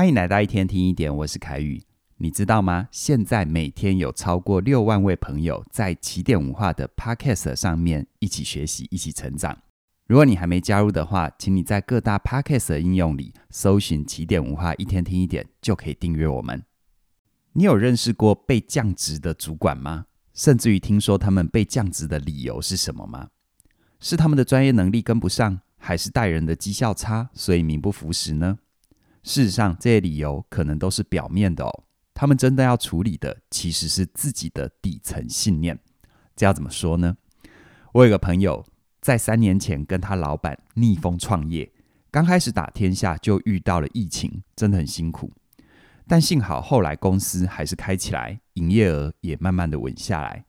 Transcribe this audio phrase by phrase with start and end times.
[0.00, 1.82] 欢迎来到一天听一点，我是凯宇。
[2.16, 2.88] 你知道吗？
[2.90, 9.58] 现在每天有超过六万位朋友在起点文化的 Podcast 上面一起学习、一起成长。
[10.06, 16.64] 如果你还没加入的话，请你在各大 Podcast 应用里搜寻起点文化一天听一点，就可以订阅我们。
[17.52, 20.06] 你有认识过被降职的主管吗？
[20.32, 23.28] 甚至于听说他们被降职的理由是什么吗？
[23.98, 28.60] 是他们的专业能力跟不上，还是待人的绩效差，所以名不副实呢？
[29.22, 31.84] 事实上，这些理由可能都是表面的哦。
[32.14, 35.78] 他们真的要处理的，其实是自己的底层信念。
[36.36, 37.16] 这要怎么说呢？
[37.92, 38.64] 我有个朋友，
[39.00, 41.70] 在三年前跟他老板逆风创业，
[42.10, 45.30] 刚开始打天下就遇到了疫情，真的很辛苦。
[46.06, 50.44] 但幸好后来公司还是开起来，营业额也慢慢的稳下来。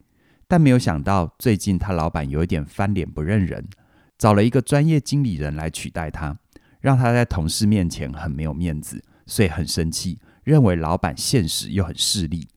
[0.48, 3.70] 但没有想到，最近他老板有一点翻脸不认人，
[4.18, 6.38] 找了一个专业经理人来取代他。
[6.82, 12.50] 让他在同事面前很没有面子，所以很生气，认为老板现实又很势利。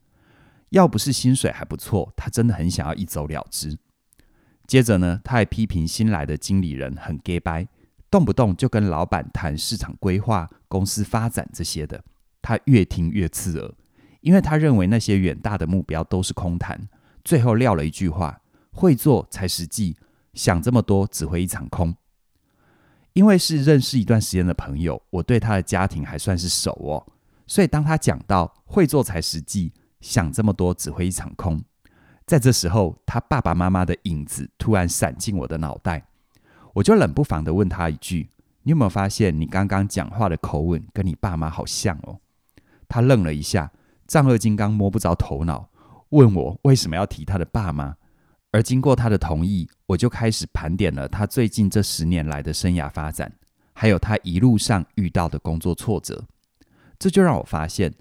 [0.71, 3.79] 要不是薪水还不错，他真的很想要一走了之。
[4.67, 7.69] 接着呢，他还批评新来的经理人很假掰，
[8.11, 12.03] 动不动就跟老板谈市场规划、公司发展这些的。
[12.41, 13.75] 他越听越刺耳，
[14.21, 16.89] 因为他认为那些远大的目标都是空谈。
[17.23, 18.41] 最后撂了一句话
[18.73, 19.97] ：“会做才实际，
[20.33, 21.95] 想这么多只会一场空。”
[23.15, 27.07] 因为是认识一段时间的朋友，我对他的家庭还算是熟哦，
[27.47, 31.63] 所以当他讲到会做才实际，想这么多只会一场空，
[32.27, 36.07] 在这时候，他爸爸妈妈的影子突然闪进我的脑袋，
[36.75, 38.31] 我就冷不防地问他一句
[38.65, 42.19] ：“你有没有发现你刚刚讲话的口吻跟你爸妈好像哦？”
[42.89, 43.71] 他愣了一下，
[44.09, 45.71] 丈二金刚摸不着头脑，
[46.09, 47.97] 问我为什么要提他的爸妈。
[48.51, 53.33] 而经过他的同意，我就开始盘点了他最近这十年来的生涯发展，
[53.73, 56.25] 还有他一路上遇到的工作挫折。
[56.99, 57.93] 这就让我发现，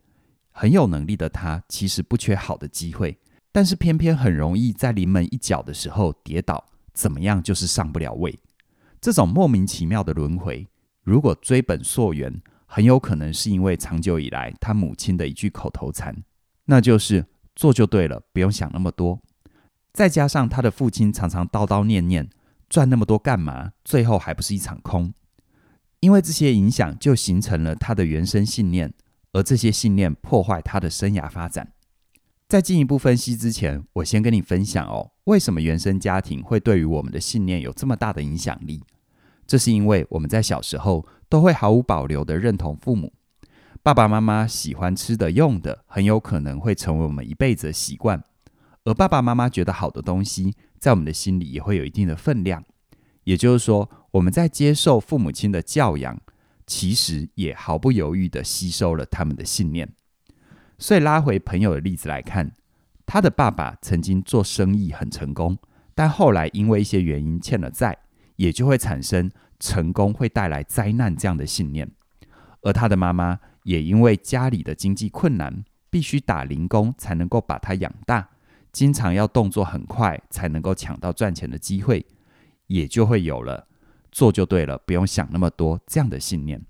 [0.51, 3.17] 很有能力的他其实不缺好的机会，
[3.51, 8.39] 但是偏偏很容易在临门一脚的时候跌倒，怎么样就是上不了位。
[9.01, 10.65] 这种莫名其妙的轮回，
[11.01, 16.15] 如果追本溯源，很有可能是因为长久以来他母亲的一句口头禅，
[16.65, 19.19] 那就是做就对了，不用想那么多。
[19.93, 22.27] 再加上他的父亲常常叨叨念念，
[22.67, 23.73] 赚那么多干嘛？
[23.85, 25.13] 最后还不是一场空。
[25.99, 28.91] 因为这些影响，就形成了他的原生信念，
[29.33, 31.71] 而这些信念破坏他的生涯发展。
[32.49, 38.83] 在进一步分析之前，我先跟你分享哦，为什么原生家庭会对于我们的信念有这么大的影响力？
[39.45, 43.13] 这是因为我们在小时候都会毫无保留地认同父母，
[43.83, 48.23] 爸爸妈妈喜欢吃的用的，很有可能会成为我们一辈子的习惯。
[48.85, 52.63] 而爸爸妈妈觉得好的东西，在我们的心里也会有一定的分量。
[53.23, 56.19] 也就是说，我们在接受父母亲的教养，
[56.67, 59.93] 其实也毫不犹豫地吸收了他们的信念。
[60.77, 62.51] 所以拉回朋友的例子来看，
[63.05, 65.57] 他的爸爸曾经做生意很成功，
[65.95, 67.97] 但后来因为一些原因欠了债，
[68.35, 71.89] 也就会产生成功会带来灾难这样的信念。
[72.61, 78.31] 而他的妈妈也因为家里的经济困难，必须打零工才能够把他养大。
[78.73, 82.05] 经常要动作很快才能够抢到赚钱的机会，
[82.67, 83.67] 也就会有了
[84.11, 86.65] 做就对了，不用想那么多这样的信念。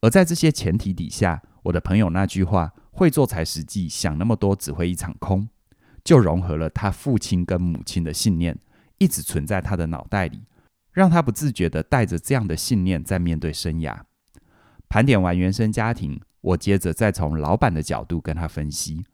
[0.00, 5.48] 而在这些前提底下，我的朋友那句话“会做才实际，想那么多只会一场空”，
[6.04, 8.56] 就融合了他父亲跟母亲的信念，
[8.98, 10.42] 一直存在他的脑袋里，
[10.92, 14.02] 让他不自觉地带着这样的信念在面对生涯。
[14.88, 19.04] 盘点完原生家庭，我接着再从老板的角度跟他分析。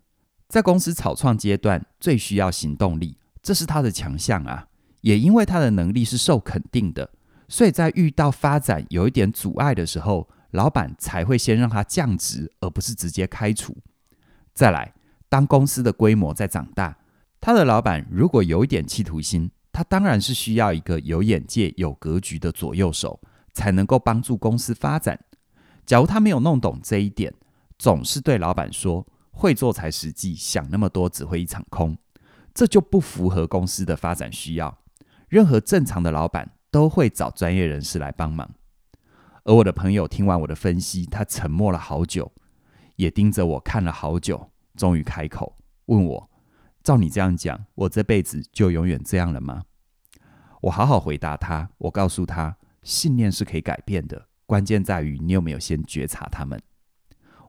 [0.51, 4.67] 在公司草创阶段，最需要行动力，这是他的强项啊。
[5.03, 7.09] 也因为他的能力是受肯定的，
[7.47, 13.77] 所以在遇到发展有一点阻碍的时候，老板才会先让他降职，而不是直接开除。
[14.53, 14.93] 再来，
[15.29, 16.99] 当公司的规模在长大，
[17.41, 23.21] 他的老板如果有一点企图心，他当然是需要一个有眼界、有格局的左右手，
[23.53, 25.19] 才能够帮助公司发展。
[25.87, 27.33] 假如他没有弄懂这一点，
[27.79, 31.97] 总是对老板说，会做才实际，想那么多只会一场空，
[32.53, 34.79] 这就不符合公司的发展需要。
[35.29, 38.51] 任何正常的老板都会找专业人士来帮忙。
[39.45, 42.33] 而我的朋友听完我的分析，他沉默了好久，
[42.97, 45.57] 也盯着我看了好久，终于开口
[45.87, 46.31] 问我
[46.83, 49.63] ：“照你这样讲，我这辈子就永远这样了吗？”
[50.63, 56.61] 我好好回答他，我告诉他：信念是可以改变的，关键在于你有没有先觉察他们。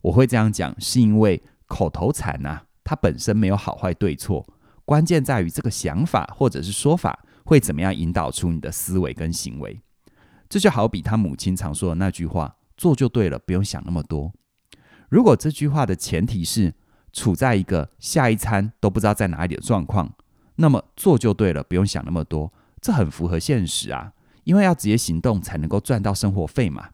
[0.04, 1.44] 我会这样讲，是因为。
[1.72, 4.46] 口头禅呐、啊，它本身没有好坏对错，
[4.84, 9.82] 关键在于这个想法或者是说法会怎么样引导出你的思维跟行为。
[10.50, 14.34] 这就好比他母亲常说的那句话：“做就对了，不用想那么多。”
[15.10, 16.74] 如果这句话的前提是
[17.14, 20.14] 处在一个下一餐都不知道在哪里的状况，
[20.56, 22.52] 那么做就对了，不用想那么多，
[22.82, 24.14] 这很符合现实啊，
[24.44, 26.90] 因为要直接行动才能够赚到生活费嘛。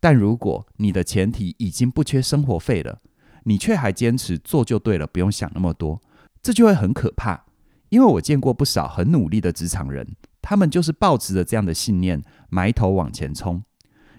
[0.00, 3.00] 但如果你的前提已经不缺生活费了，
[3.44, 6.00] 你却还坚持做就对了，不用想那么多，
[6.42, 7.44] 这就会很可怕。
[7.88, 13.62] 因为我见过不少很努力的职场人，他们就是抱持着这样的信念，埋头往前冲。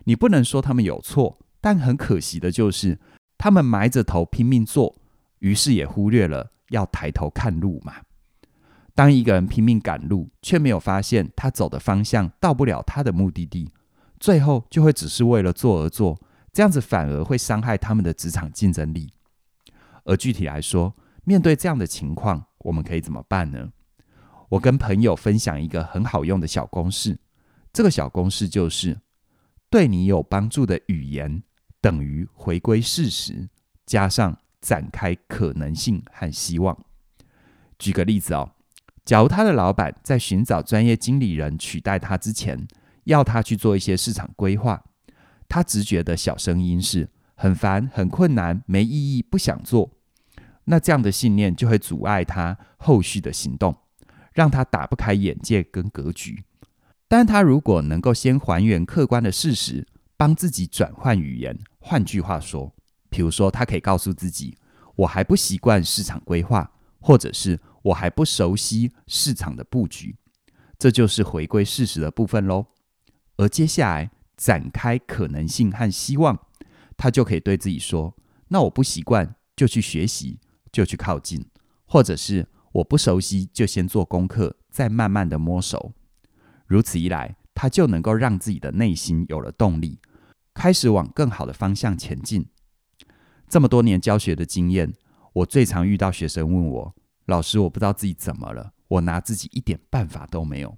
[0.03, 2.99] 你不能说他们有错，但很可惜的就是，
[3.37, 4.95] 他们埋着头拼命做，
[5.39, 7.93] 于是也忽略了要抬头看路嘛。
[8.93, 13.71] 当一个人拼命赶路，却没有发现他走的方向到不了他的目的地，
[14.19, 16.19] 最后就会只是为了做而做，
[16.53, 19.11] 这样子反而会伤害他们的职场竞争力。
[20.05, 20.95] 而具体来说，
[21.25, 23.71] 面对这样的情况，我们可以怎么办呢？
[24.50, 27.17] 我跟朋友分享一个很好用的小公式，
[27.73, 29.01] 这个小公式就是。
[29.69, 31.41] 对你有帮助的语言
[31.81, 33.50] 等于回归事实，
[33.88, 36.77] 加上展开可能性和希望。
[37.79, 38.51] 举个例子哦，
[39.03, 42.67] 假如他的老板在寻找专业经理人取代他之前，
[43.05, 44.83] 要他去做一些市场规划，
[45.53, 49.91] 他直觉的小声音是很烦、很困难、没意义、不想做。
[50.63, 53.77] 那这样的信念就会阻碍他后续的行动，
[54.33, 56.44] 让他打不开眼界跟格局。
[57.07, 59.85] 但他如果能够先还原客观的事实，
[60.17, 62.73] 帮自己转换语言，换句话说，
[63.11, 64.57] 比如说，他可以告诉自己
[64.97, 70.15] ：“我还不习惯市场规划，或者是我还不熟悉市场的布局。”
[70.79, 72.65] 这就是回归事实的部分喽。
[73.38, 74.09] 而接下来
[74.43, 76.37] 展开可能性和希望，
[76.97, 78.13] 他就可以对自己说
[78.51, 81.43] ：“那我不习惯，就去学习，就去靠近；
[81.85, 85.93] 或者是我不熟悉，就先做功课，再慢慢的摸熟。”
[86.67, 90.01] 如此一来，他就能够让自己的内心有了动力，
[90.53, 92.45] 开始往更好的方向前进。
[93.47, 94.91] 这么多年教学的经验，
[95.31, 96.95] 我最常遇到学生问我
[97.27, 100.77] ：“老师，我不知道自己怎么了，我拿自己一点办法都没有。”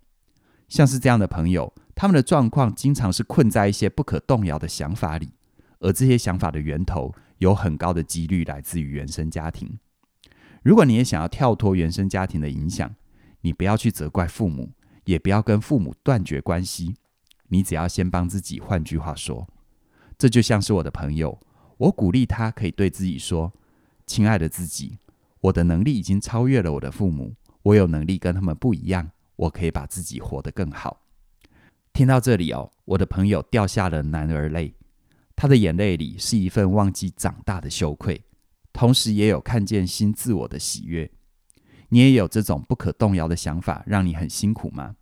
[0.70, 5.32] 像是这样的朋友，他们的状况经常是困在一些不可动摇的想法里，
[5.80, 9.80] 而这些想法的源头有很高的几率来自于原生家庭。
[10.62, 12.94] 如果你也想要跳脱原生家庭的影响，
[13.42, 14.72] 你不要去责怪父母。
[15.06, 16.96] 也不要跟父母断绝关系，
[17.50, 18.60] 你只要先帮自己。
[18.60, 19.48] 换句话说，
[20.18, 21.40] 这就像是我的朋友，
[21.78, 23.54] 我鼓励他可以对自己说
[24.08, 24.98] ：“亲爱的自己，
[25.42, 31.02] 我的能力已经超越了我的父母，我有能力跟他们不一样，我可以把自己活得更好。”
[31.96, 34.76] 听到这里哦，我的朋友掉下了男儿泪，
[35.34, 38.22] 他的眼泪里是一份忘记长大的羞愧，
[38.74, 41.10] 同时也有看见新自我的喜悦。
[41.88, 44.98] 你也有这种不可动摇的想法，让你很辛苦吗？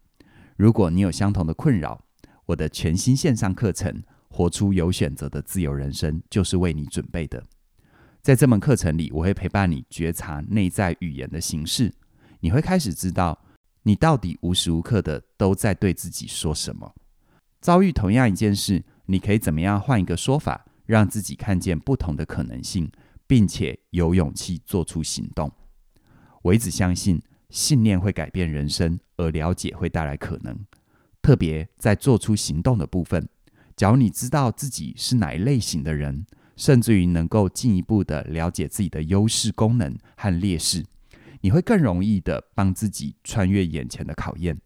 [0.56, 2.06] 如果你有相同的困扰，
[2.46, 3.92] 我的全新线上课程
[4.30, 7.44] 《活出有选择的自由人生》就是为你准备的。
[8.22, 11.92] 在这门课程里，我会陪伴你觉察内在语言的形式，
[12.42, 13.44] 你会开始知道
[13.84, 16.94] 你到底无时无刻的都在对自己说什么。
[17.62, 22.92] 遭遇同样一件事，你可以怎么样换一个说法，让自己看见不同的可能性，
[23.28, 25.52] 并且有勇气做出行动。
[26.42, 30.60] 我一直相信，信念会改变人生，而了解会带来可能。
[31.22, 33.30] 特别在做出行动的部分，
[33.78, 36.26] 假如你知道自己是哪一类型的人，
[36.58, 40.86] 甚至于能够进一步的了解自己的优势、功能和劣势，
[41.44, 44.58] 你会更容易的帮自己穿越眼前的考验。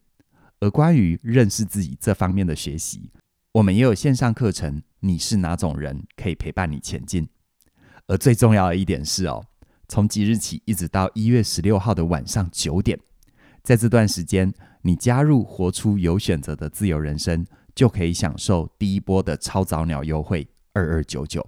[0.60, 3.12] 而关于认识自己这方面的学习，
[3.52, 4.82] 我们也有线上课程。
[5.00, 6.06] 你是哪种人？
[6.16, 7.28] 可以陪伴你前进。
[8.06, 9.44] 而最重要的一点是哦。
[9.88, 13.00] 从即日起一直到一月十六号的晚上九点，
[13.64, 14.54] 在这段时间，
[14.84, 21.42] 你加入“活出有选择的自由人生”，就可以享受第一波的超早鸟优惠二二九九。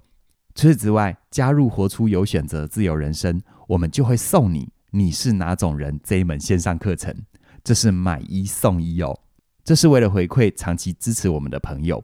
[0.55, 7.15] 除此之外，加入“活出有选择自由人生”，我们就会送你“你是哪种人”这一门线上课程，
[7.63, 9.19] 这是买一送一哦。
[9.63, 12.03] 这是为了回馈长期支持我们的朋友，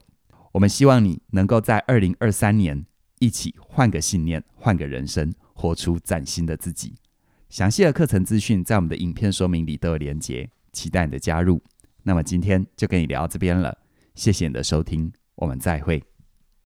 [0.52, 2.86] 我们希望你能够在二零二三年
[3.18, 5.34] 一起换个信念，换个人生。
[5.58, 6.94] 活出崭新的自己。
[7.48, 11.62] 详细的课程资讯在我们的影片说明里都有连结，期待你的加入。
[12.02, 13.78] 那么今天就跟你聊到这边了，
[14.14, 16.04] 谢谢你的收听，我们再会。